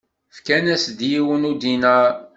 [0.35, 2.11] Fkan-as-d yiwen n udinaṛ.